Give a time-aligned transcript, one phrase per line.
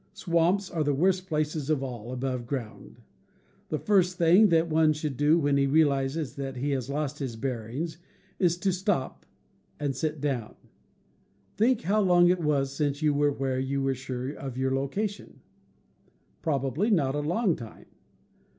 [0.13, 3.01] Swamps are the worst places of all, above ground.
[3.69, 7.35] The first thing that one should do when he realizes that he has lost his
[7.35, 7.99] bearings
[8.39, 9.27] is to stop
[9.79, 10.55] and sit down.
[10.55, 10.55] ■nri.
[10.55, 10.55] 4.
[10.55, 10.67] X
[11.53, 13.41] Tk Think how long it was since you were What to Do.,® i.
[13.41, 13.49] 1..
[13.51, 15.41] where you were sure oi your location.
[16.41, 17.85] Probably not a long time.